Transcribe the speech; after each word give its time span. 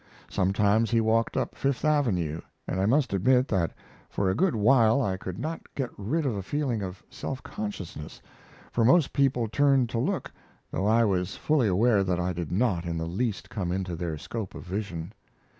Sometimes 0.31 0.91
we 0.91 0.99
walked 0.99 1.37
up 1.37 1.53
Fifth 1.53 1.85
Avenue, 1.85 2.41
and 2.67 2.81
I 2.81 2.87
must 2.87 3.13
admit 3.13 3.47
that 3.49 3.71
for 4.09 4.31
a 4.31 4.35
good 4.35 4.55
while 4.55 4.99
I 4.99 5.15
could 5.15 5.37
not 5.37 5.61
get 5.75 5.91
rid 5.95 6.25
of 6.25 6.35
a 6.35 6.41
feeling 6.41 6.81
of 6.81 7.03
self 7.07 7.43
consciousness, 7.43 8.19
for 8.71 8.83
most 8.83 9.13
people 9.13 9.47
turned 9.47 9.89
to 9.89 9.99
look, 9.99 10.31
though 10.71 10.87
I 10.87 11.05
was 11.05 11.35
fully 11.35 11.67
aware 11.67 12.03
that 12.03 12.19
I 12.19 12.33
did 12.33 12.51
not 12.51 12.83
in 12.83 12.97
the 12.97 13.05
least 13.05 13.47
come 13.51 13.71
into 13.71 13.95
their 13.95 14.17
scope 14.17 14.55
of 14.55 14.63
vision. 14.63 15.13